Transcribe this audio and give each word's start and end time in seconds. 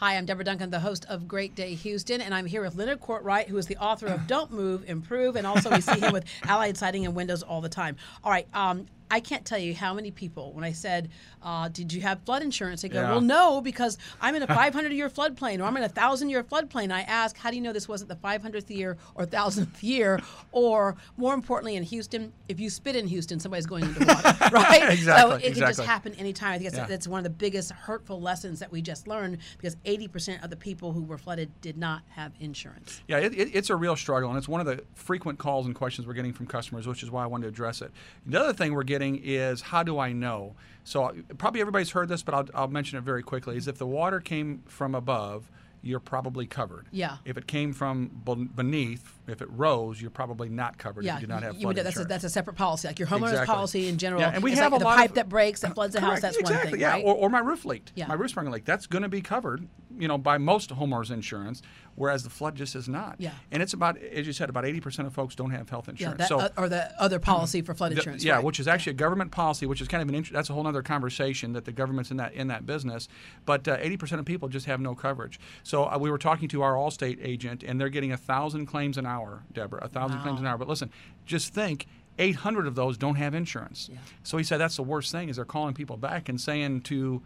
Hi, 0.00 0.16
I'm 0.16 0.24
Deborah 0.24 0.44
Duncan, 0.44 0.70
the 0.70 0.80
host 0.80 1.04
of 1.10 1.28
Great 1.28 1.54
Day 1.54 1.74
Houston, 1.74 2.22
and 2.22 2.32
I'm 2.32 2.46
here 2.46 2.62
with 2.62 2.74
Leonard 2.74 3.00
Courtwright, 3.00 3.48
who 3.48 3.58
is 3.58 3.66
the 3.66 3.76
author 3.76 4.06
of 4.06 4.26
Don't 4.26 4.50
Move, 4.50 4.88
Improve, 4.88 5.36
and 5.36 5.46
also 5.46 5.68
we 5.68 5.82
see 5.82 6.00
him 6.00 6.10
with 6.10 6.24
Allied 6.44 6.78
Siding 6.78 7.04
and 7.04 7.14
Windows 7.14 7.42
all 7.42 7.60
the 7.60 7.68
time. 7.68 7.96
All 8.24 8.32
right, 8.32 8.48
um, 8.54 8.86
I 9.10 9.20
can't 9.20 9.44
tell 9.44 9.58
you 9.58 9.74
how 9.74 9.92
many 9.94 10.10
people, 10.10 10.52
when 10.52 10.62
I 10.64 10.72
said, 10.72 11.08
uh, 11.42 11.68
Did 11.68 11.92
you 11.92 12.00
have 12.02 12.20
flood 12.24 12.42
insurance? 12.42 12.82
They 12.82 12.88
go, 12.88 13.00
Yeah. 13.00 13.10
Well, 13.10 13.20
no, 13.20 13.60
because 13.60 13.98
I'm 14.20 14.34
in 14.34 14.42
a 14.42 14.46
500 14.46 14.92
year 14.92 15.08
floodplain 15.10 15.60
or 15.60 15.64
I'm 15.64 15.76
in 15.76 15.82
a 15.82 15.86
1,000 15.86 16.28
year 16.30 16.44
floodplain. 16.44 16.92
I 16.92 17.02
ask, 17.02 17.36
How 17.36 17.50
do 17.50 17.56
you 17.56 17.62
know 17.62 17.72
this 17.72 17.88
wasn't 17.88 18.08
the 18.10 18.16
500th 18.16 18.70
year 18.70 18.96
or 19.14 19.26
1,000th 19.26 19.82
year? 19.82 20.20
Or 20.52 20.96
more 21.16 21.34
importantly, 21.34 21.76
in 21.76 21.82
Houston, 21.82 22.32
if 22.48 22.60
you 22.60 22.70
spit 22.70 22.94
in 22.96 23.06
Houston, 23.08 23.40
somebody's 23.40 23.66
going 23.66 23.84
into 23.84 24.04
water, 24.06 24.36
right? 24.52 24.80
So 24.82 24.88
Exactly, 24.90 25.36
it 25.38 25.40
can 25.42 25.54
just 25.54 25.56
exactly. 25.70 25.86
happen 25.86 26.14
anytime. 26.14 26.52
I 26.52 26.58
think 26.58 26.70
that's, 26.70 26.76
Yeah. 26.78 26.86
that's 26.86 27.08
one 27.08 27.18
of 27.18 27.24
the 27.24 27.30
biggest 27.30 27.72
hurtful 27.72 28.20
lessons 28.20 28.60
that 28.60 28.70
we 28.70 28.80
just 28.82 29.08
learned 29.08 29.38
because 29.56 29.76
80% 29.84 30.44
of 30.44 30.50
the 30.50 30.56
people 30.56 30.92
who 30.92 31.02
were 31.02 31.18
flooded 31.18 31.50
did 31.60 31.76
not 31.76 32.02
have 32.10 32.32
insurance. 32.38 33.00
Yeah, 33.08 33.18
it, 33.18 33.34
it, 33.34 33.54
it's 33.54 33.70
a 33.70 33.76
real 33.76 33.96
struggle, 33.96 34.28
and 34.28 34.38
it's 34.38 34.48
one 34.48 34.60
of 34.60 34.66
the 34.66 34.84
frequent 34.94 35.38
calls 35.38 35.66
and 35.66 35.74
questions 35.74 36.06
we're 36.06 36.14
getting 36.14 36.32
from 36.32 36.46
customers, 36.46 36.86
which 36.86 37.02
is 37.02 37.10
why 37.10 37.24
I 37.24 37.26
wanted 37.26 37.44
to 37.44 37.48
address 37.48 37.82
it. 37.82 37.90
The 38.26 38.38
other 38.40 38.52
thing 38.52 38.74
we're 38.74 38.82
getting 38.84 38.99
is 39.04 39.60
how 39.62 39.82
do 39.82 39.98
I 39.98 40.12
know? 40.12 40.54
So 40.84 41.04
uh, 41.04 41.12
probably 41.38 41.60
everybody's 41.60 41.90
heard 41.90 42.08
this, 42.08 42.22
but 42.22 42.34
I'll, 42.34 42.48
I'll 42.54 42.68
mention 42.68 42.98
it 42.98 43.02
very 43.02 43.22
quickly. 43.22 43.56
Is 43.56 43.68
if 43.68 43.78
the 43.78 43.86
water 43.86 44.20
came 44.20 44.62
from 44.66 44.94
above, 44.94 45.50
you're 45.82 46.00
probably 46.00 46.46
covered. 46.46 46.86
Yeah. 46.90 47.16
If 47.24 47.38
it 47.38 47.46
came 47.46 47.72
from 47.72 48.08
beneath, 48.54 49.18
if 49.26 49.40
it 49.40 49.48
rose, 49.50 50.00
you're 50.00 50.10
probably 50.10 50.50
not 50.50 50.76
covered. 50.76 51.04
Yeah, 51.04 51.16
if 51.16 51.22
you 51.22 51.26
do 51.26 51.32
not 51.32 51.42
have 51.42 51.56
flood 51.56 51.76
would, 51.76 51.86
that's, 51.86 51.98
a, 51.98 52.04
that's 52.04 52.24
a 52.24 52.28
separate 52.28 52.56
policy. 52.56 52.88
Like 52.88 52.98
your 52.98 53.08
homeowner's 53.08 53.30
Exactly. 53.30 53.54
policy 53.54 53.88
in 53.88 53.96
general. 53.96 54.20
Yeah, 54.20 54.32
and 54.34 54.42
we 54.42 54.52
it's 54.52 54.60
have 54.60 54.72
like 54.72 54.80
a 54.82 54.84
the 54.84 54.90
pipe 54.90 55.10
of- 55.10 55.14
that 55.16 55.28
breaks 55.30 55.60
that 55.60 55.74
floods 55.74 55.94
the 55.94 56.00
house. 56.00 56.20
That's 56.20 56.36
exactly, 56.36 56.64
one 56.64 56.72
thing, 56.72 56.80
yeah. 56.80 56.90
right? 56.92 57.04
Or, 57.04 57.14
or 57.14 57.30
my 57.30 57.38
roof 57.38 57.64
leaked. 57.64 57.92
Yeah. 57.94 58.08
My 58.08 58.14
roof 58.14 58.30
sprung 58.30 58.50
leak. 58.50 58.66
That's 58.66 58.86
going 58.86 59.02
to 59.02 59.08
be 59.08 59.22
covered, 59.22 59.66
you 60.00 60.08
know, 60.08 60.18
by 60.18 60.38
most 60.38 60.70
homeowners 60.70 61.10
insurance, 61.10 61.62
whereas 61.94 62.22
the 62.22 62.30
flood 62.30 62.54
just 62.54 62.74
is 62.74 62.88
not. 62.88 63.16
Yeah. 63.18 63.32
And 63.52 63.62
it's 63.62 63.74
about, 63.74 63.98
as 63.98 64.26
you 64.26 64.32
said, 64.32 64.48
about 64.48 64.64
80% 64.64 65.06
of 65.06 65.12
folks 65.12 65.34
don't 65.34 65.50
have 65.50 65.68
health 65.68 65.86
yeah, 65.86 65.92
insurance. 65.92 66.18
that, 66.18 66.28
so 66.28 66.40
uh, 66.40 66.48
or 66.56 66.68
the 66.68 66.90
other 67.00 67.18
policy 67.18 67.60
for 67.62 67.74
flood 67.74 67.92
the- 67.92 67.96
insurance. 67.96 68.24
yeah, 68.24 68.36
right. 68.36 68.44
which 68.44 68.58
is 68.58 68.66
actually 68.66 68.92
a 68.92 68.94
government 68.94 69.30
policy, 69.30 69.66
which 69.66 69.80
is 69.80 69.88
kind 69.88 70.02
of 70.02 70.08
an 70.08 70.14
int- 70.14 70.32
that's 70.32 70.48
a 70.50 70.54
whole 70.54 70.66
other 70.66 70.82
conversation 70.82 71.52
that 71.52 71.64
the 71.66 71.72
government's 71.72 72.10
in 72.10 72.16
that 72.16 72.32
in 72.32 72.48
that 72.48 72.64
business. 72.66 73.08
But 73.44 73.68
uh, 73.68 73.76
eighty 73.80 73.96
percent 73.96 74.18
of 74.20 74.24
people 74.26 74.48
just 74.48 74.66
have 74.66 74.80
no 74.80 74.94
coverage. 74.94 75.38
So 75.62 75.84
uh, 75.84 75.98
we 75.98 76.10
were 76.10 76.18
talking 76.18 76.48
to 76.48 76.62
our 76.62 76.74
Allstate 76.74 77.18
agent, 77.22 77.62
and 77.62 77.80
they're 77.80 77.88
getting 77.90 78.12
a 78.12 78.16
thousand 78.16 78.66
claims 78.66 78.96
an 78.96 79.06
hour, 79.06 79.42
Deborah, 79.52 79.84
a 79.84 79.88
thousand 79.88 80.20
claims 80.22 80.40
an 80.40 80.46
hour. 80.46 80.58
But 80.58 80.68
listen, 80.68 80.90
just 81.26 81.52
think. 81.54 81.86
800 82.18 82.66
of 82.66 82.74
those 82.74 82.98
don't 82.98 83.14
have 83.14 83.34
insurance. 83.34 83.88
Yeah. 83.90 83.98
So 84.24 84.36
he 84.36 84.44
said 84.44 84.58
that's 84.58 84.76
the 84.76 84.82
worst 84.82 85.10
thing 85.10 85.30
is 85.30 85.36
they're 85.36 85.44
calling 85.46 85.72
people 85.72 85.96
back 85.96 86.28
and 86.28 86.38
saying 86.38 86.82
to 86.82 87.22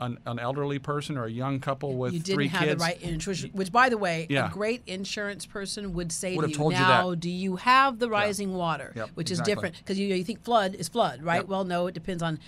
an, 0.00 0.18
an 0.26 0.38
elderly 0.38 0.78
person 0.78 1.16
or 1.16 1.24
a 1.24 1.30
young 1.30 1.60
couple 1.60 1.94
with 1.96 2.12
you 2.12 2.18
didn't 2.20 2.34
three 2.36 2.48
have 2.48 2.60
kids, 2.64 2.80
the 2.82 2.84
right 2.86 3.00
insurance, 3.02 3.44
which, 3.52 3.70
by 3.72 3.88
the 3.88 3.96
way, 3.98 4.26
Yeah. 4.28 4.48
a 4.48 4.50
great 4.52 4.82
insurance 4.86 5.46
person 5.46 5.92
would 5.94 6.10
say 6.12 6.36
Would 6.36 6.52
to 6.54 6.58
you, 6.58 6.64
you 6.64 6.70
now, 6.70 7.10
that. 7.10 7.20
do 7.20 7.30
you 7.30 7.56
have 7.56 7.98
the 7.98 8.08
rising 8.10 8.54
water? 8.54 8.92
Yep, 8.96 9.10
which 9.14 9.30
exactly. 9.30 9.52
is 9.52 9.56
different 9.56 9.76
because 9.78 9.98
you, 9.98 10.08
you 10.14 10.24
think 10.24 10.42
flood 10.42 10.74
is 10.74 10.88
flood, 10.88 11.22
right? 11.22 11.42
Yep. 11.42 11.48
Well, 11.48 11.64
no, 11.64 11.86
it 11.86 11.94
depends 11.94 12.22
on 12.22 12.38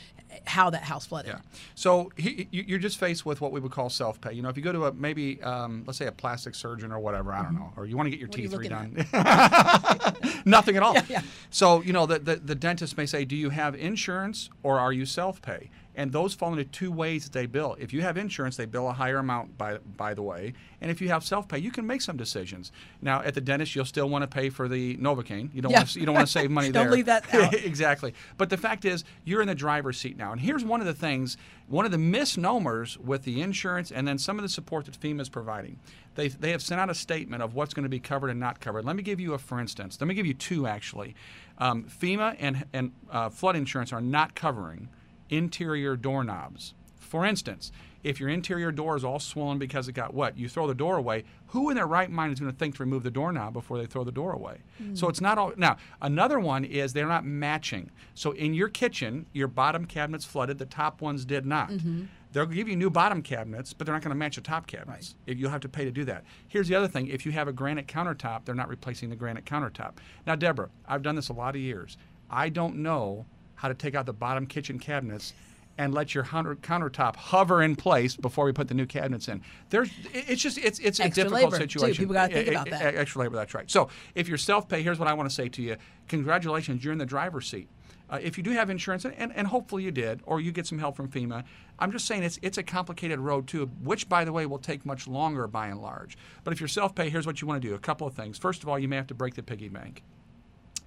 how 0.44 0.68
that 0.70 0.82
house 0.82 1.06
flooded. 1.06 1.30
Yeah. 1.30 1.38
So 1.76 2.10
he, 2.16 2.48
you- 2.50 2.64
you're 2.66 2.78
just 2.80 2.98
faced 2.98 3.24
with 3.24 3.40
what 3.40 3.52
we 3.52 3.60
would 3.60 3.70
call 3.72 3.88
self-pay. 3.88 4.32
You 4.32 4.42
know, 4.42 4.48
if 4.48 4.56
you 4.56 4.62
go 4.62 4.72
to 4.72 4.86
a 4.86 4.92
maybe, 4.92 5.40
um, 5.42 5.84
let's 5.86 5.98
say, 5.98 6.06
a 6.06 6.12
plastic 6.12 6.54
surgeon 6.56 6.90
or 6.92 6.98
whatever, 6.98 7.32
I 7.32 7.42
don't 7.44 7.54
know, 7.54 7.72
or 7.76 7.86
you 7.86 7.96
want 7.96 8.06
to 8.08 8.10
get 8.10 8.18
your 8.18 8.28
What 8.28 8.38
you 8.38 8.48
teeth 8.48 8.58
redone, 8.70 10.44
nothing 10.46 10.76
at 10.76 10.82
all. 10.82 10.96
yeah. 11.08 11.22
So 11.50 11.80
you 11.82 11.92
know, 11.92 12.06
the, 12.06 12.18
the 12.18 12.36
the 12.36 12.54
dentist 12.54 12.96
may 12.96 13.06
say, 13.06 13.24
do 13.24 13.36
you 13.36 13.50
have 13.50 13.74
insurance 13.76 14.50
or 14.62 14.78
are 14.80 14.92
you 14.92 15.06
self-pay? 15.06 15.70
And 15.96 16.12
those 16.12 16.34
fall 16.34 16.52
into 16.52 16.64
two 16.64 16.92
ways 16.92 17.24
that 17.24 17.32
they 17.32 17.46
bill. 17.46 17.74
If 17.80 17.92
you 17.92 18.02
have 18.02 18.16
insurance, 18.18 18.56
they 18.56 18.66
bill 18.66 18.88
a 18.88 18.92
higher 18.92 19.16
amount, 19.18 19.56
by 19.56 19.78
by 19.96 20.12
the 20.14 20.22
way. 20.22 20.52
And 20.82 20.90
if 20.90 21.00
you 21.00 21.08
have 21.08 21.24
self-pay, 21.24 21.58
you 21.58 21.70
can 21.70 21.86
make 21.86 22.02
some 22.02 22.18
decisions. 22.18 22.70
Now, 23.00 23.22
at 23.22 23.32
the 23.34 23.40
dentist, 23.40 23.74
you'll 23.74 23.86
still 23.86 24.08
want 24.10 24.22
to 24.22 24.28
pay 24.28 24.50
for 24.50 24.68
the 24.68 24.96
Novocaine. 24.98 25.48
You 25.54 25.62
don't 25.62 25.72
Yeah. 25.72 25.78
want 25.78 25.88
to, 25.88 26.00
you 26.00 26.04
don't 26.06 26.14
want 26.14 26.26
to 26.26 26.32
save 26.32 26.50
money 26.50 26.68
there. 26.70 26.84
Don't 26.84 26.92
leave 26.92 27.06
that 27.06 27.32
out. 27.34 27.54
exactly. 27.64 28.12
But 28.36 28.50
the 28.50 28.58
fact 28.58 28.84
is, 28.84 29.04
you're 29.24 29.40
in 29.40 29.48
the 29.48 29.54
driver's 29.54 29.96
seat 29.98 30.18
now. 30.18 30.32
And 30.32 30.40
here's 30.40 30.64
one 30.64 30.80
of 30.80 30.86
the 30.86 30.92
things, 30.94 31.38
one 31.66 31.86
of 31.86 31.92
the 31.92 31.98
misnomers 31.98 32.98
with 32.98 33.22
the 33.24 33.40
insurance 33.40 33.90
and 33.90 34.06
then 34.06 34.18
some 34.18 34.38
of 34.38 34.42
the 34.42 34.48
support 34.50 34.84
that 34.84 35.00
FEMA 35.00 35.22
is 35.22 35.30
providing. 35.30 35.78
They, 36.14 36.28
they 36.28 36.50
have 36.50 36.62
sent 36.62 36.80
out 36.80 36.90
a 36.90 36.94
statement 36.94 37.42
of 37.42 37.54
what's 37.54 37.72
going 37.72 37.84
to 37.84 37.88
be 37.88 38.00
covered 38.00 38.28
and 38.28 38.38
not 38.38 38.60
covered. 38.60 38.84
Let 38.84 38.96
me 38.96 39.02
give 39.02 39.18
you 39.20 39.32
a 39.32 39.38
for 39.38 39.58
instance. 39.60 39.98
Let 40.00 40.08
me 40.08 40.14
give 40.14 40.26
you 40.26 40.34
two 40.34 40.66
actually. 40.66 41.14
Um, 41.58 41.84
FEMA 41.84 42.36
and, 42.38 42.66
and 42.74 42.92
uh, 43.10 43.30
flood 43.30 43.56
insurance 43.56 43.92
are 43.92 44.00
not 44.02 44.34
covering 44.34 44.88
interior 45.30 45.96
doorknobs. 45.96 46.74
For 46.98 47.24
instance, 47.24 47.72
if 48.06 48.20
your 48.20 48.28
interior 48.28 48.70
door 48.70 48.96
is 48.96 49.04
all 49.04 49.18
swollen 49.18 49.58
because 49.58 49.88
it 49.88 49.92
got 49.92 50.14
wet, 50.14 50.38
you 50.38 50.48
throw 50.48 50.66
the 50.66 50.74
door 50.74 50.96
away. 50.96 51.24
Who 51.48 51.70
in 51.70 51.76
their 51.76 51.86
right 51.86 52.10
mind 52.10 52.32
is 52.32 52.40
going 52.40 52.52
to 52.52 52.56
think 52.56 52.76
to 52.76 52.82
remove 52.82 53.02
the 53.02 53.10
doorknob 53.10 53.52
before 53.52 53.78
they 53.78 53.86
throw 53.86 54.04
the 54.04 54.12
door 54.12 54.32
away? 54.32 54.58
So 54.94 55.06
hmm. 55.06 55.10
it's 55.10 55.20
not 55.20 55.38
all. 55.38 55.52
Now, 55.56 55.76
another 56.00 56.38
one 56.38 56.64
is 56.64 56.92
they're 56.92 57.06
not 57.08 57.24
matching. 57.24 57.90
So 58.14 58.30
in 58.32 58.54
your 58.54 58.68
kitchen, 58.68 59.26
your 59.32 59.48
bottom 59.48 59.86
cabinets 59.86 60.24
flooded, 60.24 60.58
the 60.58 60.66
top 60.66 61.00
ones 61.00 61.24
did 61.24 61.46
not. 61.46 61.70
Mm-hmm. 61.70 62.04
They'll 62.32 62.46
give 62.46 62.68
you 62.68 62.76
new 62.76 62.90
bottom 62.90 63.22
cabinets, 63.22 63.72
but 63.72 63.86
they're 63.86 63.94
not 63.94 64.02
going 64.02 64.10
to 64.10 64.16
match 64.16 64.36
the 64.36 64.42
top 64.42 64.66
cabinets. 64.66 65.14
If 65.26 65.38
You'll 65.38 65.50
have 65.50 65.62
to 65.62 65.68
pay 65.68 65.84
to 65.84 65.90
do 65.90 66.04
that. 66.04 66.24
Here's 66.46 66.68
the 66.68 66.74
other 66.74 66.88
thing 66.88 67.08
if 67.08 67.24
you 67.24 67.32
have 67.32 67.48
a 67.48 67.52
granite 67.52 67.88
countertop, 67.88 68.44
they're 68.44 68.54
not 68.54 68.68
replacing 68.68 69.10
the 69.10 69.16
granite 69.16 69.46
countertop. 69.46 69.94
Now, 70.26 70.36
Deborah, 70.36 70.70
I've 70.86 71.02
done 71.02 71.16
this 71.16 71.28
a 71.28 71.32
lot 71.32 71.56
of 71.56 71.60
years. 71.60 71.96
I 72.30 72.50
don't 72.50 72.76
know 72.76 73.26
how 73.56 73.68
to 73.68 73.74
take 73.74 73.94
out 73.94 74.06
the 74.06 74.12
bottom 74.12 74.46
kitchen 74.46 74.78
cabinets 74.78 75.34
and 75.78 75.92
let 75.92 76.14
your 76.14 76.24
countertop 76.24 77.16
hover 77.16 77.62
in 77.62 77.76
place 77.76 78.16
before 78.16 78.46
we 78.46 78.52
put 78.52 78.66
the 78.66 78.72
new 78.74 78.86
cabinets 78.86 79.28
in. 79.28 79.42
There's, 79.68 79.90
it's 80.14 80.40
just, 80.40 80.56
it's, 80.56 80.78
it's 80.78 81.00
Extra 81.00 81.04
a 81.04 81.24
difficult 81.28 81.52
labor, 81.52 81.66
too. 81.66 81.78
situation. 81.78 82.02
People 82.02 82.14
gotta 82.14 82.32
think 82.32 82.48
E- 82.48 82.50
about 82.52 82.70
that. 82.70 82.94
Extra 82.94 83.20
labor, 83.20 83.36
that's 83.36 83.52
right. 83.52 83.70
So 83.70 83.90
if 84.14 84.26
you're 84.26 84.38
self-pay, 84.38 84.82
here's 84.82 84.98
what 84.98 85.06
I 85.08 85.12
want 85.12 85.28
to 85.28 85.34
say 85.34 85.50
to 85.50 85.60
you. 85.62 85.76
Congratulations, 86.08 86.82
you're 86.82 86.94
in 86.94 86.98
the 86.98 87.04
driver's 87.04 87.46
seat. 87.46 87.68
Uh, 88.08 88.20
if 88.22 88.38
you 88.38 88.44
do 88.44 88.52
have 88.52 88.70
insurance, 88.70 89.04
and, 89.04 89.14
and, 89.18 89.32
and 89.34 89.48
hopefully 89.48 89.82
you 89.82 89.90
did, 89.90 90.20
or 90.26 90.40
you 90.40 90.52
get 90.52 90.64
some 90.64 90.78
help 90.78 90.96
from 90.96 91.08
FEMA, 91.08 91.42
I'm 91.78 91.90
just 91.90 92.06
saying 92.06 92.22
it's 92.22 92.38
it's 92.40 92.56
a 92.56 92.62
complicated 92.62 93.18
road 93.18 93.48
too, 93.48 93.66
which 93.82 94.08
by 94.08 94.24
the 94.24 94.32
way 94.32 94.46
will 94.46 94.60
take 94.60 94.86
much 94.86 95.08
longer 95.08 95.48
by 95.48 95.66
and 95.66 95.82
large. 95.82 96.16
But 96.44 96.52
if 96.54 96.60
you're 96.60 96.68
self-pay, 96.68 97.10
here's 97.10 97.26
what 97.26 97.40
you 97.42 97.48
want 97.48 97.60
to 97.60 97.68
do: 97.68 97.74
a 97.74 97.80
couple 97.80 98.06
of 98.06 98.14
things. 98.14 98.38
First 98.38 98.62
of 98.62 98.68
all, 98.68 98.78
you 98.78 98.86
may 98.86 98.94
have 98.94 99.08
to 99.08 99.14
break 99.14 99.34
the 99.34 99.42
piggy 99.42 99.68
bank. 99.68 100.04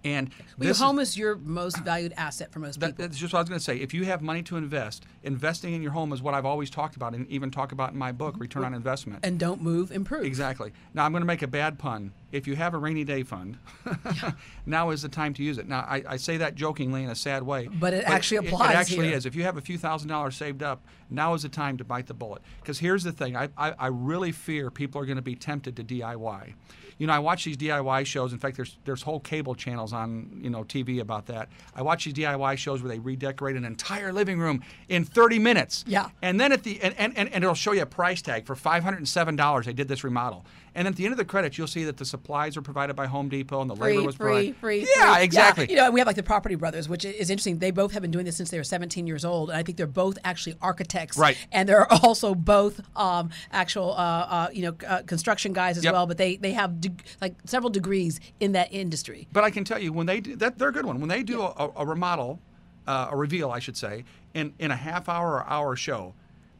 And 0.03 0.29
Well, 0.29 0.37
your 0.65 0.67
this 0.69 0.77
is- 0.77 0.83
home 0.83 0.99
is 0.99 1.17
your 1.17 1.35
most 1.35 1.77
valued 1.83 2.13
asset 2.15 2.51
for 2.51 2.59
most 2.59 2.79
that, 2.79 2.87
people. 2.87 3.05
that's 3.05 3.17
just 3.17 3.33
what 3.33 3.39
I 3.39 3.41
was 3.41 3.49
going 3.49 3.59
to 3.59 3.63
say. 3.63 3.77
If 3.77 3.93
you 3.93 4.05
have 4.05 4.21
money 4.21 4.41
to 4.43 4.55
invest, 4.55 5.05
investing 5.23 5.73
in 5.73 5.81
your 5.81 5.91
home 5.91 6.13
is 6.13 6.21
what 6.21 6.33
I've 6.33 6.45
always 6.45 6.69
talked 6.69 6.95
about 6.95 7.13
and 7.13 7.27
even 7.27 7.51
talk 7.51 7.71
about 7.71 7.91
in 7.91 7.97
my 7.97 8.11
book, 8.11 8.33
mm-hmm. 8.33 8.41
Return 8.41 8.63
on 8.63 8.73
Investment. 8.73 9.25
and 9.25 9.39
don't 9.39 9.61
move, 9.61 9.91
improve. 9.91 10.23
Exactly. 10.25 10.71
Now 10.93 11.05
I'm 11.05 11.11
going 11.11 11.21
to 11.21 11.27
make 11.27 11.41
a 11.41 11.47
bad 11.47 11.77
pun. 11.79 12.13
If 12.31 12.47
you 12.47 12.55
have 12.55 12.73
a 12.73 12.77
rainy 12.77 13.03
day 13.03 13.23
fund, 13.23 13.57
now 14.65 14.89
is 14.91 15.01
the 15.01 15.09
time 15.09 15.33
to 15.35 15.43
use 15.43 15.57
it. 15.57 15.67
Now 15.67 15.79
I, 15.79 16.03
I 16.07 16.17
say 16.17 16.37
that 16.37 16.55
jokingly 16.55 17.03
in 17.03 17.09
a 17.09 17.15
sad 17.15 17.43
way, 17.43 17.67
But 17.67 17.93
it 17.93 18.03
actually 18.05 18.37
applies 18.47 18.71
It, 18.71 18.75
actually 18.75 19.07
here. 19.07 19.17
is. 19.17 19.25
If 19.25 19.35
you 19.35 19.43
have 19.43 19.57
a 19.57 19.61
few 19.61 19.77
thousand 19.77 20.09
dollars 20.09 20.35
saved 20.35 20.63
up, 20.63 20.83
now 21.09 21.33
is 21.33 21.41
the 21.43 21.49
time 21.49 21.77
to 21.77 21.83
bite 21.83 22.07
the 22.07 22.13
bullet. 22.13 22.41
Because 22.61 22.79
here's 22.79 23.03
the 23.03 23.11
thing: 23.11 23.35
I, 23.35 23.49
I, 23.57 23.71
I 23.71 23.87
really 23.87 24.31
fear 24.31 24.69
people 24.69 25.01
are 25.01 25.05
going 25.05 25.15
to 25.17 25.21
be 25.21 25.35
tempted 25.35 25.75
to 25.77 25.83
DIY. 25.83 26.53
You 26.99 27.07
know, 27.07 27.13
I 27.13 27.19
watch 27.19 27.45
these 27.45 27.55
DIY 27.55 28.05
shows. 28.05 28.33
In 28.33 28.39
fact, 28.39 28.57
there's 28.57 28.77
there's 28.83 29.01
whole 29.01 29.21
cable 29.21 29.55
channels 29.55 29.93
on 29.93 30.41
you 30.43 30.49
know 30.49 30.63
TV 30.65 30.99
about 30.99 31.27
that. 31.27 31.47
I 31.73 31.81
watch 31.81 32.03
these 32.03 32.13
DIY 32.13 32.57
shows 32.57 32.83
where 32.83 32.89
they 32.89 32.99
redecorate 32.99 33.55
an 33.55 33.63
entire 33.63 34.11
living 34.11 34.37
room 34.37 34.61
in 34.89 35.05
30 35.05 35.39
minutes. 35.39 35.85
Yeah. 35.87 36.09
And 36.21 36.39
then 36.39 36.51
at 36.51 36.63
the 36.63 36.81
and, 36.81 36.93
and, 36.97 37.17
and 37.17 37.43
it'll 37.43 37.55
show 37.55 37.71
you 37.71 37.83
a 37.83 37.85
price 37.85 38.21
tag 38.21 38.45
for 38.45 38.55
five 38.55 38.83
hundred 38.83 38.97
and 38.97 39.07
seven 39.07 39.37
dollars. 39.37 39.65
They 39.65 39.73
did 39.73 39.87
this 39.87 40.03
remodel. 40.03 40.45
And 40.79 40.87
at 40.87 40.95
the 40.95 41.03
end 41.03 41.11
of 41.11 41.17
the 41.17 41.25
credits, 41.25 41.57
you'll 41.57 41.67
see 41.67 41.83
that 41.83 41.97
the 41.97 42.05
supplies 42.05 42.55
are 42.55 42.61
provided 42.61 42.95
by 42.95 43.05
Home 43.05 43.27
Depot 43.27 43.59
and 43.59 43.69
the 43.69 43.75
labor 43.75 44.01
was 44.01 44.15
free, 44.15 44.53
provided. 44.53 44.55
free. 44.55 44.87
Yeah, 44.95 45.15
free. 45.15 45.23
exactly. 45.25 45.69
You 45.69 45.75
know, 45.75 45.83
and 45.83 45.93
we 45.93 45.99
have 45.99 46.07
like 46.07 46.15
the 46.15 46.23
Property 46.23 46.55
Brothers, 46.55 46.87
which 46.87 47.03
is 47.03 47.29
interesting. 47.29 47.59
They 47.59 47.71
both 47.71 47.91
have 47.91 48.01
been 48.01 48.11
doing 48.11 48.23
this 48.23 48.37
since 48.37 48.49
they 48.49 48.57
were 48.57 48.63
17 48.63 49.05
years 49.05 49.25
old, 49.25 49.49
and 49.49 49.57
I 49.59 49.63
think 49.63 49.77
they're 49.77 49.87
both 49.87 50.17
actually 50.23 50.55
architects. 50.61 51.17
Right. 51.17 51.35
And 51.51 51.67
they're 51.67 51.91
also 52.01 52.33
both 52.33 52.79
um, 52.95 53.29
actual, 53.51 53.91
uh, 53.91 53.95
uh, 53.97 54.47
you 54.53 54.61
know, 54.61 54.75
uh, 54.87 55.01
construction 55.01 55.51
guys 55.51 55.77
as 55.77 55.83
Yep. 55.83 55.91
well. 55.91 56.07
But 56.07 56.17
they 56.17 56.37
they 56.37 56.53
have 56.53 56.79
de- 56.79 56.95
like 57.19 57.35
several 57.43 57.69
degrees 57.69 58.21
in 58.39 58.53
that 58.53 58.71
industry. 58.71 59.27
But 59.33 59.43
I 59.43 59.49
can 59.51 59.65
tell 59.65 59.79
you 59.79 59.91
when 59.91 60.05
they 60.05 60.21
do 60.21 60.37
that, 60.37 60.57
they're 60.57 60.69
a 60.69 60.71
good 60.71 60.85
one. 60.85 61.01
When 61.01 61.09
they 61.09 61.23
do 61.23 61.41
a, 61.41 61.71
a 61.75 61.85
remodel, 61.85 62.39
uh, 62.87 63.09
a 63.11 63.17
reveal, 63.17 63.51
I 63.51 63.59
should 63.59 63.75
say, 63.75 64.05
in 64.33 64.53
in 64.59 64.71
a 64.71 64.77
half 64.77 65.09
hour 65.09 65.33
or 65.33 65.45
hour 65.45 65.75
show, 65.75 66.13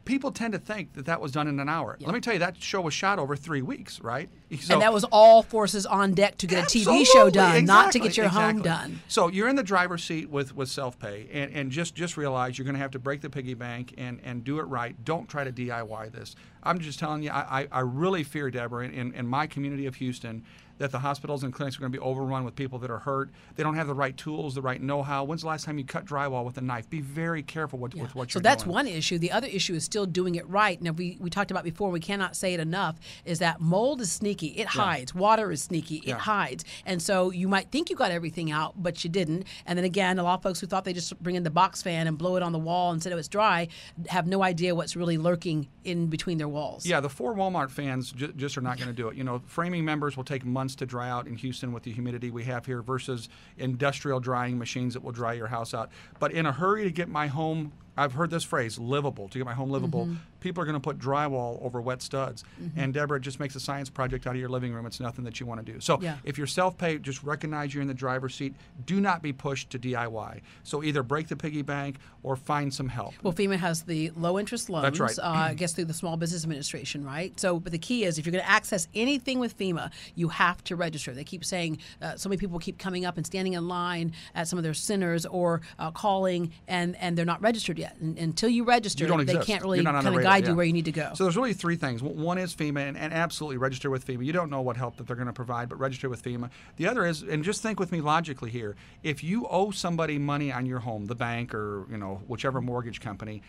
people 0.04 0.32
tend 0.32 0.52
to 0.52 0.58
think 0.58 0.94
that 0.94 1.06
that 1.06 1.20
was 1.20 1.30
done 1.32 1.46
in 1.46 1.60
an 1.60 1.68
hour. 1.68 1.96
Let 2.00 2.14
me 2.14 2.20
tell 2.20 2.32
you, 2.32 2.38
that 2.40 2.60
show 2.62 2.80
was 2.80 2.94
shot 2.94 3.18
over 3.18 3.36
three 3.36 3.62
weeks, 3.62 4.00
right? 4.00 4.28
So- 4.60 4.74
and 4.74 4.82
that 4.82 4.92
was 4.92 5.04
all 5.04 5.42
forces 5.42 5.86
on 5.86 6.14
deck 6.14 6.38
to 6.38 6.46
get 6.46 6.64
a 6.64 6.66
TV 6.66 7.04
show 7.04 7.30
done, 7.30 7.64
not 7.64 7.92
to 7.92 7.98
get 8.00 8.16
your 8.16 8.28
home 8.28 8.62
done. 8.62 9.00
So 9.08 9.28
you're 9.28 9.48
in 9.48 9.56
the 9.56 9.62
driver's 9.62 10.02
seat 10.02 10.28
with, 10.30 10.56
with 10.56 10.68
self-pay, 10.68 11.28
and, 11.32 11.52
and 11.52 11.70
just 11.70 11.94
just 11.94 12.16
realize 12.16 12.58
you're 12.58 12.64
going 12.64 12.74
to 12.74 12.80
have 12.80 12.90
to 12.92 12.98
break 12.98 13.20
the 13.20 13.30
piggy 13.30 13.54
bank 13.54 13.94
and, 13.98 14.20
and 14.24 14.42
do 14.42 14.58
it 14.58 14.64
right. 14.64 14.96
Don't 15.04 15.28
try 15.28 15.44
to 15.44 15.52
DIY 15.52 16.12
this. 16.12 16.34
I'm 16.62 16.78
just 16.80 16.98
telling 16.98 17.22
you, 17.22 17.30
I, 17.30 17.60
I, 17.62 17.68
I 17.70 17.80
really 17.80 18.24
fear, 18.24 18.50
Deborah, 18.50 18.86
in, 18.88 19.14
in 19.14 19.26
my 19.26 19.46
community 19.46 19.86
of 19.86 19.94
Houston, 19.96 20.44
that 20.80 20.90
the 20.90 20.98
hospitals 20.98 21.44
and 21.44 21.52
clinics 21.52 21.76
are 21.76 21.80
going 21.80 21.92
to 21.92 21.96
be 21.98 22.02
overrun 22.02 22.42
with 22.42 22.56
people 22.56 22.78
that 22.78 22.90
are 22.90 22.98
hurt. 22.98 23.30
They 23.54 23.62
don't 23.62 23.74
have 23.76 23.86
the 23.86 23.94
right 23.94 24.16
tools, 24.16 24.54
the 24.54 24.62
right 24.62 24.80
know-how. 24.80 25.24
When's 25.24 25.42
the 25.42 25.46
last 25.48 25.66
time 25.66 25.78
you 25.78 25.84
cut 25.84 26.06
drywall 26.06 26.42
with 26.44 26.56
a 26.56 26.62
knife? 26.62 26.88
Be 26.88 27.02
very 27.02 27.42
careful 27.42 27.78
with, 27.78 27.94
with 27.94 28.14
what 28.14 28.32
so 28.32 28.38
you're 28.38 28.42
doing. 28.42 28.50
So 28.52 28.56
that's 28.56 28.66
one 28.66 28.86
issue. 28.86 29.18
The 29.18 29.30
other 29.30 29.46
issue 29.46 29.74
is 29.74 29.84
still 29.84 30.06
doing 30.06 30.36
it 30.36 30.48
right. 30.48 30.80
Now 30.80 30.92
we, 30.92 31.18
we 31.20 31.28
talked 31.28 31.50
about 31.50 31.64
before. 31.64 31.90
We 31.90 32.00
cannot 32.00 32.34
say 32.34 32.54
it 32.54 32.60
enough. 32.60 32.96
Is 33.26 33.40
that 33.40 33.60
mold 33.60 34.00
is 34.00 34.10
sneaky? 34.10 34.48
It 34.48 34.68
hides. 34.68 35.14
Water 35.14 35.52
is 35.52 35.62
sneaky. 35.62 35.96
It 35.96 36.06
Yeah. 36.08 36.16
hides. 36.18 36.64
And 36.86 37.02
so 37.02 37.30
you 37.30 37.46
might 37.46 37.70
think 37.70 37.90
you 37.90 37.96
got 37.96 38.10
everything 38.10 38.50
out, 38.50 38.82
but 38.82 39.04
you 39.04 39.10
didn't. 39.10 39.44
And 39.66 39.76
then 39.78 39.84
again, 39.84 40.18
a 40.18 40.22
lot 40.22 40.34
of 40.34 40.42
folks 40.42 40.60
who 40.60 40.66
thought 40.66 40.84
they 40.86 40.94
just 40.94 41.22
bring 41.22 41.36
in 41.36 41.42
the 41.42 41.50
box 41.50 41.82
fan 41.82 42.06
and 42.06 42.16
blow 42.16 42.36
it 42.36 42.42
on 42.42 42.52
the 42.52 42.58
wall 42.58 42.90
and 42.92 43.02
said 43.02 43.12
it 43.12 43.16
was 43.16 43.28
dry 43.28 43.68
have 44.08 44.26
no 44.26 44.42
idea 44.42 44.74
what's 44.74 44.96
really 44.96 45.18
lurking 45.18 45.68
in 45.84 46.06
between 46.06 46.38
their 46.38 46.48
walls. 46.48 46.86
Yeah, 46.86 47.00
the 47.00 47.08
four 47.10 47.34
Walmart 47.34 47.70
fans 47.70 48.12
ju- 48.12 48.32
just 48.32 48.56
are 48.56 48.62
not 48.62 48.78
going 48.78 48.88
to 48.88 48.94
do 48.94 49.08
it. 49.08 49.16
You 49.16 49.24
know, 49.24 49.42
framing 49.46 49.84
members 49.84 50.16
will 50.16 50.24
take 50.24 50.44
months 50.44 50.69
to 50.76 50.86
dry 50.86 51.08
out 51.08 51.26
in 51.26 51.36
Houston 51.36 51.72
with 51.72 51.82
the 51.82 51.92
humidity 51.92 52.30
we 52.30 52.44
have 52.44 52.66
here 52.66 52.82
versus 52.82 53.28
industrial 53.58 54.20
drying 54.20 54.58
machines 54.58 54.94
that 54.94 55.02
will 55.02 55.12
dry 55.12 55.32
your 55.32 55.46
house 55.46 55.74
out. 55.74 55.90
But 56.18 56.32
in 56.32 56.46
a 56.46 56.52
hurry 56.52 56.84
to 56.84 56.90
get 56.90 57.08
my 57.08 57.26
home, 57.26 57.72
I've 58.00 58.14
heard 58.14 58.30
this 58.30 58.44
phrase, 58.44 58.78
livable, 58.78 59.28
to 59.28 59.38
get 59.38 59.44
my 59.44 59.52
home 59.54 59.70
livable, 59.70 60.06
Mm-hmm. 60.06 60.14
people 60.40 60.62
are 60.62 60.64
going 60.64 60.74
to 60.74 60.80
put 60.80 60.98
drywall 60.98 61.62
over 61.62 61.80
wet 61.82 62.00
studs. 62.00 62.44
And 62.76 62.94
Deborah, 62.94 63.20
just 63.20 63.38
makes 63.40 63.54
a 63.56 63.60
science 63.60 63.90
project 63.90 64.26
out 64.26 64.34
of 64.34 64.40
your 64.40 64.48
living 64.48 64.72
room. 64.72 64.86
It's 64.86 64.98
nothing 65.00 65.24
that 65.26 65.38
you 65.38 65.44
want 65.44 65.64
to 65.64 65.72
do. 65.72 65.80
So 65.80 66.00
Yeah. 66.00 66.16
if 66.24 66.38
you're 66.38 66.46
self-pay, 66.46 66.98
just 66.98 67.22
recognize 67.22 67.74
you're 67.74 67.82
in 67.82 67.88
the 67.88 67.94
driver's 67.94 68.34
seat. 68.34 68.54
Do 68.86 69.00
not 69.02 69.20
be 69.22 69.32
pushed 69.34 69.68
to 69.70 69.78
DIY. 69.78 70.40
So 70.62 70.82
either 70.82 71.02
break 71.02 71.28
the 71.28 71.36
piggy 71.36 71.60
bank 71.60 71.96
or 72.22 72.36
find 72.36 72.72
some 72.72 72.88
help. 72.88 73.12
Well, 73.22 73.34
FEMA 73.34 73.56
has 73.58 73.82
the 73.82 74.10
low 74.16 74.38
interest 74.38 74.70
loans. 74.70 74.84
That's 74.84 75.00
right. 75.00 75.18
Uh, 75.18 75.30
I 75.50 75.54
guess 75.54 75.74
through 75.74 75.84
the 75.86 75.94
Small 75.94 76.16
Business 76.16 76.42
Administration, 76.42 77.04
right? 77.04 77.38
So, 77.38 77.60
but 77.60 77.72
the 77.72 77.78
key 77.78 78.04
is 78.04 78.18
if 78.18 78.24
you're 78.24 78.32
going 78.32 78.44
to 78.44 78.50
access 78.50 78.88
anything 78.94 79.40
with 79.40 79.58
FEMA, 79.58 79.90
you 80.14 80.28
have 80.28 80.64
to 80.64 80.76
register. 80.76 81.12
They 81.12 81.24
keep 81.24 81.44
saying 81.44 81.78
uh, 82.00 82.16
so 82.16 82.28
many 82.30 82.38
people 82.38 82.58
keep 82.58 82.78
coming 82.78 83.04
up 83.04 83.18
and 83.18 83.26
standing 83.26 83.52
in 83.54 83.68
line 83.68 84.12
at 84.34 84.48
some 84.48 84.58
of 84.58 84.62
their 84.62 84.74
centers 84.74 85.26
or 85.26 85.60
uh, 85.78 85.90
calling, 85.90 86.50
and 86.66 86.96
and 86.96 87.16
they're 87.18 87.24
not 87.26 87.42
registered 87.42 87.78
yet. 87.78 87.89
And, 88.00 88.18
until 88.18 88.48
you 88.48 88.64
register, 88.64 89.06
you 89.06 89.24
they 89.24 89.38
can't 89.38 89.62
really 89.62 89.78
You're 89.78 89.84
not 89.84 89.94
on 89.94 90.04
kind 90.04 90.16
of 90.16 90.22
guide 90.22 90.46
you 90.46 90.54
where 90.54 90.64
you 90.64 90.72
need 90.72 90.84
to 90.84 90.92
go. 90.92 91.12
So 91.14 91.24
there's 91.24 91.36
really 91.36 91.54
three 91.54 91.76
things. 91.76 92.02
One 92.02 92.38
is 92.38 92.54
FEMA, 92.54 92.88
and, 92.88 92.96
and 92.96 93.12
absolutely 93.12 93.56
register 93.56 93.90
with 93.90 94.06
FEMA. 94.06 94.24
You 94.24 94.32
don't 94.32 94.50
know 94.50 94.60
what 94.60 94.76
help 94.76 94.96
that 94.96 95.06
they're 95.06 95.16
going 95.16 95.26
to 95.26 95.32
provide, 95.32 95.68
but 95.68 95.78
register 95.78 96.08
with 96.08 96.22
FEMA. 96.22 96.50
The 96.76 96.86
other 96.86 97.06
is, 97.06 97.22
and 97.22 97.42
just 97.42 97.62
think 97.62 97.80
with 97.80 97.92
me 97.92 98.00
logically 98.00 98.50
here, 98.50 98.76
if 99.02 99.24
you 99.24 99.46
owe 99.48 99.70
somebody 99.70 100.18
money 100.18 100.52
on 100.52 100.66
your 100.66 100.80
home, 100.80 101.06
the 101.06 101.14
bank 101.14 101.54
or 101.54 101.86
you 101.90 101.96
know 101.96 102.22
whichever 102.26 102.60
mortgage 102.60 103.00
company, 103.00 103.42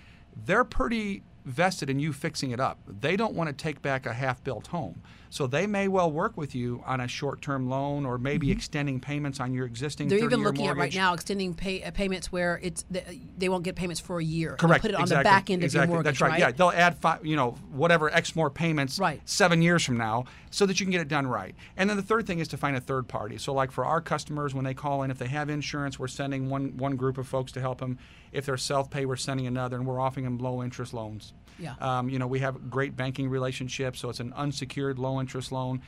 they're 0.45 0.63
pretty 0.63 1.23
vested 1.45 1.89
in 1.89 1.99
you 1.99 2.13
fixing 2.13 2.51
it 2.51 2.59
up. 2.59 2.79
They 2.87 3.15
don't 3.15 3.33
want 3.33 3.49
to 3.49 3.53
take 3.53 3.81
back 3.81 4.05
a 4.05 4.13
half-built 4.13 4.67
home. 4.67 5.01
So 5.31 5.48
they 5.48 5.66
may 5.66 5.88
well 5.88 6.12
work 6.12 6.36
with 6.36 6.54
you 6.54 6.83
on 6.86 7.00
a 7.00 7.07
short-term 7.07 7.69
loan 7.69 8.06
or 8.06 8.18
maybe 8.18 8.51
extending 8.51 9.00
payments 9.00 9.39
on 9.39 9.54
your 9.54 9.66
existing 9.66 10.01
Mm-hmm. 10.07 10.10
they're 10.10 10.25
even 10.25 10.39
30-year 10.39 10.45
looking 10.45 10.68
at 10.68 10.78
right 10.78 10.94
now 10.95 11.13
extending 11.13 11.54
pay, 11.54 11.81
uh, 11.83 11.92
payments 11.92 12.31
where 12.31 12.60
it's 12.62 12.83
they, 12.89 13.22
they 13.38 13.48
won't 13.50 13.63
get 13.63 13.75
payments 13.75 14.01
for 14.01 14.19
a 14.19 14.24
year. 14.24 14.50
They'll 14.50 14.68
Correct. 14.68 14.81
put 14.81 14.92
it 14.92 14.95
on 14.95 15.04
exactly. 15.04 15.19
the 15.19 15.24
back 15.24 15.50
end 15.50 15.63
exactly. 15.63 15.83
of 15.83 15.89
your 15.89 15.95
mortgage, 15.95 16.19
That's 16.19 16.31
right. 16.31 16.39
Yeah, 16.39 16.51
they'll 16.51 16.72
add 16.72 16.98
five, 16.98 17.25
you 17.25 17.38
know, 17.38 17.51
whatever 17.72 18.10
X 18.13 18.36
more 18.36 18.50
payments 18.50 19.00
Right. 19.00 19.22
seven 19.24 19.62
years 19.62 19.86
from 19.86 19.98
now, 19.98 20.25
so 20.50 20.66
that 20.66 20.80
you 20.81 20.86
can 20.86 20.92
get 20.92 21.00
it 21.01 21.07
done 21.07 21.25
right. 21.28 21.56
And 21.78 21.89
then 21.89 21.95
the 21.95 22.04
third 22.04 22.28
thing 22.28 22.39
is 22.39 22.50
to 22.50 22.57
find 22.57 22.75
a 22.75 22.81
third 22.81 23.07
party. 23.07 23.38
So, 23.38 23.54
like 23.54 23.72
for 23.72 23.86
our 23.86 24.01
customers, 24.01 24.54
when 24.54 24.66
they 24.66 24.74
call 24.74 25.04
in, 25.04 25.12
if 25.12 25.18
they 25.18 25.28
have 25.28 25.50
insurance, 25.50 25.98
we're 25.98 26.07
sending 26.10 26.50
one 26.50 26.75
one 26.75 26.98
group 26.98 27.18
of 27.18 27.25
folks 27.25 27.54
to 27.54 27.62
help 27.62 27.80
them. 27.80 27.98
If 28.33 28.45
they're 28.45 28.57
self-pay, 28.57 29.06
we're 29.06 29.16
sending 29.16 29.48
another, 29.48 29.78
and 29.78 29.86
we're 29.88 30.00
offering 30.00 30.25
them 30.25 30.38
low 30.39 30.62
interest 30.62 30.94
loans. 30.94 31.33
Yeah. 31.61 31.75
Um, 31.79 32.09
you 32.09 32.19
know, 32.19 32.27
we 32.27 32.39
have 32.39 32.69
great 32.69 32.95
banking 32.97 33.29
relationships, 33.29 33.99
so 33.99 34.09
it's 34.09 34.19
an 34.19 34.33
unsecured 34.33 34.99
low 34.99 35.19
interest 35.19 35.51
loan. 35.51 35.81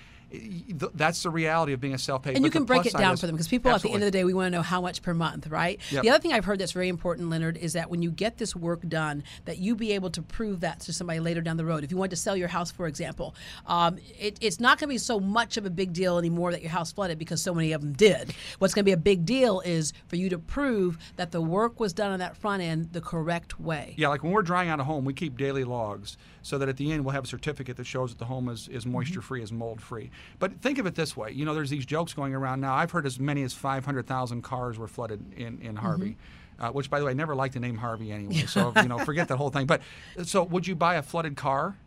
That's 0.95 1.21
the 1.21 1.29
reality 1.29 1.73
of 1.73 1.79
being 1.79 1.93
a 1.93 1.97
self-pay. 1.99 2.33
And 2.33 2.43
you 2.43 2.49
can 2.49 2.63
break 2.63 2.87
it 2.87 2.93
down 2.93 3.13
is- 3.13 3.21
for 3.21 3.27
them 3.27 3.35
because 3.35 3.47
people 3.47 3.69
at 3.71 3.83
the 3.83 3.89
end 3.89 4.01
of 4.01 4.07
the 4.07 4.11
day, 4.11 4.23
we 4.23 4.33
want 4.33 4.47
to 4.47 4.49
know 4.49 4.63
how 4.63 4.81
much 4.81 5.03
per 5.03 5.13
month, 5.13 5.45
right? 5.45 5.79
Yep. 5.91 6.01
The 6.01 6.09
other 6.09 6.19
thing 6.19 6.33
I've 6.33 6.45
heard 6.45 6.57
that's 6.57 6.71
very 6.71 6.89
important, 6.89 7.29
Leonard, 7.29 7.55
is 7.57 7.73
that 7.73 7.91
when 7.91 8.01
you 8.01 8.09
get 8.09 8.37
this 8.37 8.55
work 8.55 8.87
done, 8.87 9.23
that 9.45 9.59
you 9.59 9.75
be 9.75 9.91
able 9.91 10.09
to 10.09 10.23
prove 10.23 10.61
that 10.61 10.79
to 10.81 10.93
somebody 10.93 11.19
later 11.19 11.41
down 11.41 11.57
the 11.57 11.65
road. 11.65 11.83
If 11.83 11.91
you 11.91 11.97
want 11.97 12.09
to 12.11 12.15
sell 12.15 12.35
your 12.35 12.47
house, 12.47 12.71
for 12.71 12.87
example, 12.87 13.35
um, 13.67 13.99
it, 14.19 14.37
it's 14.41 14.59
not 14.59 14.79
going 14.79 14.89
to 14.89 14.93
be 14.93 14.97
so 14.97 15.19
much 15.19 15.57
of 15.57 15.67
a 15.67 15.69
big 15.69 15.93
deal 15.93 16.17
anymore 16.17 16.51
that 16.51 16.63
your 16.63 16.71
house 16.71 16.91
flooded 16.91 17.19
because 17.19 17.39
so 17.39 17.53
many 17.53 17.71
of 17.71 17.81
them 17.81 17.93
did. 17.93 18.33
What's 18.57 18.73
going 18.73 18.85
to 18.85 18.89
be 18.89 18.93
a 18.93 18.97
big 18.97 19.25
deal 19.25 19.59
is 19.59 19.93
for 20.07 20.15
you 20.15 20.29
to 20.29 20.39
prove 20.39 20.97
that 21.15 21.31
the 21.31 21.41
work 21.41 21.79
was 21.79 21.93
done 21.93 22.11
on 22.11 22.17
that 22.19 22.35
front 22.35 22.63
end 22.63 22.91
the 22.91 23.01
correct 23.01 23.59
way. 23.59 23.93
Yeah, 23.97 24.07
like 24.07 24.23
when 24.23 24.31
we're 24.31 24.41
drying 24.41 24.69
out 24.69 24.79
a 24.79 24.83
home, 24.83 25.05
we 25.05 25.13
keep 25.13 25.37
daily 25.37 25.62
logs 25.63 26.18
so 26.42 26.57
that 26.57 26.69
at 26.69 26.77
the 26.77 26.92
end 26.92 27.04
we'll 27.06 27.13
have 27.13 27.24
a 27.24 27.27
certificate 27.27 27.77
that 27.77 27.86
shows 27.86 28.12
that 28.12 28.19
the 28.19 28.25
home 28.25 28.50
is, 28.50 28.68
is 28.68 28.86
moisture 28.86 29.21
free, 29.21 29.42
is 29.42 29.51
mold 29.51 29.81
free. 29.81 30.12
But 30.39 30.62
think 30.62 30.77
of 30.77 30.86
it 30.86 30.95
this 30.95 31.15
way 31.15 31.31
you 31.31 31.45
know, 31.45 31.54
there's 31.54 31.69
these 31.69 31.86
jokes 31.86 32.13
going 32.13 32.33
around 32.33 32.62
now. 32.62 32.74
I've 32.74 32.92
heard 32.92 33.06
as 33.06 33.19
many 33.19 33.44
as 33.44 33.54
500,000 33.54 34.42
cars 34.42 34.77
were 34.77 34.88
flooded 34.88 35.33
in, 35.33 35.60
in 35.62 35.75
Harvey. 35.77 36.18
Uh, 36.60 36.69
which, 36.69 36.88
by 36.88 37.00
the 37.00 37.06
way, 37.06 37.12
I 37.12 37.15
never 37.15 37.33
liked 37.33 37.56
the 37.56 37.60
name 37.60 37.77
Harvey 37.77 38.12
anyway. 38.12 38.36
So, 38.48 38.71
you 38.75 38.88
know, 38.88 39.00
forget 39.00 39.27
that 39.30 39.38
whole 39.38 39.50
thing. 39.50 39.65
But 39.65 39.81
so, 40.24 40.44
would 40.44 40.68
you 40.68 40.75
buy 40.75 40.95
a 40.95 41.01
flooded 41.01 41.36
car? 41.36 41.77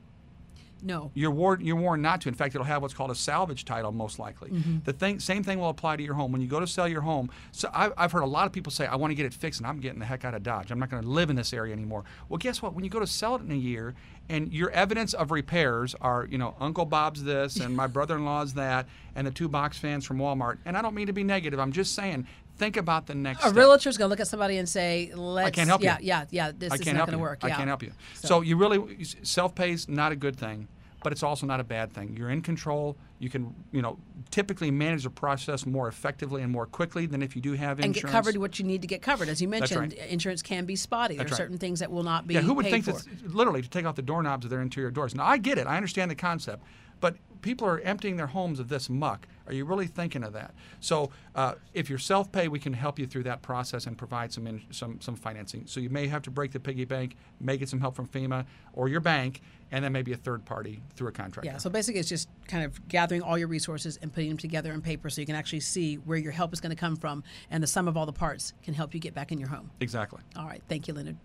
No. 0.87 1.11
You're 1.15 1.31
warned, 1.31 1.63
you're 1.63 1.77
warned 1.77 2.03
not 2.03 2.21
to. 2.23 2.29
In 2.29 2.35
fact, 2.35 2.55
it'll 2.55 2.65
have 2.65 2.81
what's 2.81 2.95
called 2.95 3.11
a 3.11 3.15
salvage 3.15 3.65
title, 3.65 3.91
most 3.93 4.19
likely. 4.19 4.51
Mm-hmm. 4.51 4.79
The 4.85 4.93
thing, 4.93 5.19
same 5.21 5.43
thing 5.43 5.59
will 5.59 5.69
apply 5.69 5.97
to 5.97 6.03
your 6.03 6.15
home. 6.15 6.31
When 6.33 6.41
you 6.41 6.47
go 6.49 6.61
to 6.61 6.67
sell 6.67 6.87
your 6.89 7.01
home, 7.03 7.31
so 7.53 7.69
I, 7.75 7.91
I've 7.97 8.13
heard 8.13 8.23
a 8.23 8.27
lot 8.27 8.47
of 8.47 8.53
people 8.53 8.71
say, 8.71 8.87
"I 8.87 8.95
want 8.97 9.11
to 9.11 9.15
get 9.17 9.27
it 9.27 9.35
fixed, 9.35 9.61
and 9.61 9.67
I'm 9.67 9.81
getting 9.81 9.99
the 9.99 10.07
heck 10.07 10.25
out 10.25 10.35
of 10.35 10.43
Dodge. 10.43 10.71
I'm 10.71 10.79
not 10.79 10.89
going 10.91 11.03
to 11.03 11.09
live 11.09 11.29
in 11.29 11.37
this 11.37 11.53
area 11.53 11.73
anymore." 11.73 12.05
Well, 12.29 12.39
guess 12.39 12.63
what? 12.63 12.73
When 12.75 12.85
you 12.85 12.91
go 12.91 13.01
to 13.01 13.07
sell 13.07 13.35
it 13.35 13.43
in 13.43 13.51
a 13.51 13.55
year, 13.57 13.95
and 14.29 14.53
your 14.53 14.71
evidence 14.71 15.13
of 15.13 15.31
repairs 15.33 15.95
are, 16.01 16.27
you 16.31 16.39
know, 16.39 16.55
Uncle 16.61 16.85
Bob's 16.85 17.23
this, 17.25 17.57
and 17.59 17.77
my 17.77 17.87
brother-in-law's 17.97 18.55
that, 18.55 18.87
and 19.15 19.27
the 19.27 19.31
two 19.33 19.49
box 19.49 19.79
fans 19.79 20.05
from 20.05 20.19
Walmart. 20.19 20.59
And 20.65 20.77
I 20.77 20.83
don't 20.83 20.95
mean 20.95 21.09
to 21.09 21.13
be 21.13 21.25
negative. 21.25 21.59
I'm 21.61 21.73
just 21.73 21.95
saying, 21.95 22.27
think 22.59 22.77
about 22.77 23.07
the 23.07 23.15
next. 23.15 23.45
A 23.45 23.51
realtor's 23.51 23.97
going 23.99 24.09
to 24.09 24.11
look 24.11 24.21
at 24.21 24.29
somebody 24.29 24.59
and 24.59 24.69
say, 24.69 25.13
"Let's." 25.15 25.49
I 25.49 25.51
can't 25.51 25.69
help 25.69 25.81
you. 25.83 25.87
yeah, 25.89 25.99
Yeah, 26.01 26.25
yeah, 26.31 26.53
This 26.57 26.73
I 26.73 26.77
is 26.77 26.87
not 26.93 27.07
to 27.07 27.13
you. 27.13 27.19
work. 27.19 27.41
I 27.43 27.51
can't 27.51 27.69
help 27.69 27.83
you. 27.83 27.93
So- 28.15 28.29
So, 28.29 28.41
you 28.41 28.57
really 28.57 29.05
self-pay 29.23 29.73
is 29.73 29.89
not 29.89 30.11
a 30.13 30.17
good 30.17 30.37
thing, 30.37 30.69
but 31.07 31.13
it's 31.13 31.23
also 31.23 31.47
not 31.47 31.61
a 31.61 31.65
bad 31.65 31.93
thing. 31.93 32.17
You're 32.19 32.31
in 32.31 32.43
control. 32.43 32.97
You 33.21 33.31
can, 33.31 33.55
you 33.71 33.81
know, 33.81 33.97
typically 34.33 34.73
manage 34.73 35.05
the 35.05 35.11
process 35.11 35.65
more 35.65 35.87
effectively 35.87 36.43
and 36.43 36.51
more 36.51 36.67
quickly 36.67 37.07
than 37.07 37.23
if 37.23 37.37
you 37.37 37.41
do 37.41 37.53
have 37.53 37.79
insurance. 37.79 37.99
and 37.99 38.07
get 38.07 38.11
covered 38.11 38.37
what 38.39 38.59
you 38.59 38.65
need 38.65 38.83
to 38.83 38.89
get 38.89 39.03
covered. 39.03 39.29
As 39.29 39.41
you 39.41 39.47
mentioned, 39.47 39.95
right. 39.97 40.09
insurance 40.09 40.43
can 40.43 40.65
be 40.65 40.75
spotty. 40.75 41.15
There 41.15 41.25
are 41.25 41.29
right. 41.29 41.37
certain 41.37 41.59
things 41.59 41.79
that 41.79 41.93
will 41.93 42.03
not 42.03 42.27
be 42.27 42.35
Yeah, 42.35 42.41
who 42.41 42.55
would 42.55 42.65
paid 42.65 42.85
think 42.85 42.87
that 42.87 43.33
literally 43.33 43.63
to 43.63 43.71
take 43.71 43.87
off 43.87 43.95
the 43.95 44.03
doorknobs 44.03 44.47
of 44.47 44.51
their 44.51 44.61
interior 44.61 44.91
doors? 44.91 45.15
Now 45.15 45.27
I 45.27 45.39
get 45.39 45.59
it. 45.59 45.69
I 45.69 45.77
understand 45.77 46.11
the 46.11 46.17
concept, 46.17 46.65
but 46.99 47.15
people 47.41 47.69
are 47.69 47.79
emptying 47.79 48.17
their 48.17 48.27
homes 48.27 48.59
of 48.59 48.67
this 48.67 48.91
muck. 48.91 49.29
Are 49.47 49.53
you 49.53 49.65
really 49.65 49.87
thinking 49.87 50.23
of 50.25 50.33
that? 50.33 50.55
So 50.81 51.11
uh, 51.35 51.55
if 51.75 51.89
you're 51.89 51.99
self-pay, 51.99 52.49
we 52.49 52.59
can 52.59 52.73
help 52.73 52.99
you 52.99 53.07
through 53.07 53.25
that 53.25 53.43
process 53.43 53.87
and 53.87 53.97
provide 53.97 54.33
some 54.33 54.47
in, 54.47 54.63
some 54.71 55.01
some 55.01 55.17
financing. 55.17 55.67
So 55.67 55.81
you 55.81 55.91
may 55.91 56.07
have 56.09 56.23
to 56.23 56.31
break 56.31 56.53
the 56.53 56.61
piggy 56.61 56.85
bank, 56.85 57.17
may 57.41 57.57
get 57.57 57.69
some 57.69 57.81
help 57.81 57.95
from 57.95 58.07
FEMA 58.07 58.45
or 58.73 58.89
your 58.89 59.01
bank, 59.01 59.43
and 59.71 59.85
then 59.85 59.93
maybe 59.93 60.13
a 60.13 60.17
third 60.17 60.45
party 60.45 60.83
through 60.95 61.09
a 61.09 61.13
contractor. 61.13 61.51
Yeah, 61.51 61.59
so 61.59 61.71
basically 61.71 62.01
it's 62.01 62.09
just 62.09 62.29
kind 62.47 62.65
of 62.65 62.89
gathering 62.89 63.23
all 63.23 63.37
your 63.37 63.49
resources 63.49 63.99
and 64.03 64.13
putting 64.13 64.29
them 64.29 64.39
together 64.39 64.73
in 64.73 64.81
paper 64.81 65.11
so 65.11 65.21
you 65.21 65.27
can 65.27 65.37
actually 65.37 65.61
see 65.61 65.97
where 65.97 66.19
your 66.19 66.33
help 66.33 66.53
is 66.53 66.61
going 66.61 66.75
to 66.75 66.81
come 66.81 66.97
from 66.97 67.25
and 67.51 67.63
the 67.63 67.67
sum 67.67 67.89
of 67.89 67.97
all 67.97 68.07
the 68.07 68.13
parts 68.13 68.53
can 68.63 68.75
help 68.75 68.95
you 68.95 69.01
get 69.01 69.15
back 69.15 69.33
in 69.33 69.39
your 69.39 69.49
home. 69.49 69.71
Exactly. 69.81 70.21
All 70.37 70.47
right, 70.47 70.63
thank 70.69 70.89
you, 70.89 70.95
Leonard. 70.95 71.17